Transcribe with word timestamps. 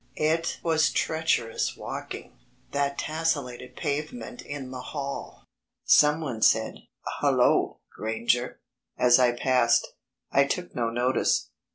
It 0.17 0.59
was 0.63 0.89
treacherous 0.89 1.77
walking, 1.77 2.39
that 2.71 2.97
tessellated 2.97 3.75
pavement 3.75 4.41
in 4.41 4.71
the 4.71 4.81
hall. 4.81 5.43
Someone 5.83 6.41
said: 6.41 6.77
"Hullo, 7.19 7.81
Granger," 7.95 8.59
as 8.97 9.19
I 9.19 9.31
passed. 9.33 9.89
I 10.31 10.45
took 10.45 10.73
no 10.75 10.89
notice. 10.89 11.51